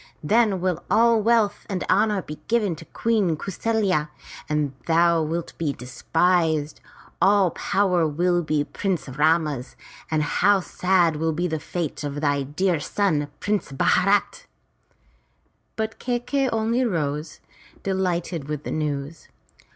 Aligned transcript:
Then 0.23 0.61
will 0.61 0.83
all 0.89 1.21
wealth 1.21 1.63
and 1.69 1.83
honor 1.87 2.23
be 2.23 2.39
given 2.47 2.75
to 2.77 2.85
Queen 2.85 3.37
Kau 3.37 3.51
saFya, 3.51 4.09
and 4.49 4.73
thou 4.87 5.21
wilt 5.21 5.55
be 5.59 5.73
despised. 5.73 6.81
All 7.21 7.51
power 7.51 8.07
will 8.07 8.41
be 8.41 8.63
Prince 8.63 9.07
Rama's, 9.07 9.75
and 10.09 10.23
how 10.23 10.59
sad 10.59 11.17
will 11.17 11.33
be 11.33 11.47
the 11.47 11.59
fate 11.59 12.03
of 12.03 12.19
thy 12.19 12.41
dear 12.41 12.79
son. 12.79 13.27
Prince 13.39 13.71
Bharat!" 13.71 14.47
But 15.75 15.99
Kai 15.99 16.17
key'i 16.17 16.49
only 16.51 16.83
rose, 16.83 17.39
delighted 17.83 18.49
with 18.49 18.63
the 18.63 18.71
news. 18.71 19.27